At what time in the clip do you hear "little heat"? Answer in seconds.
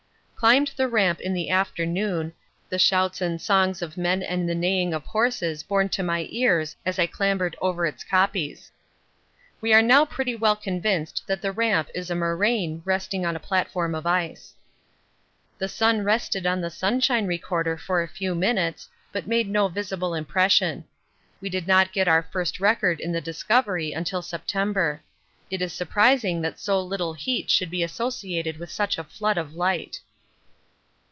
26.81-27.51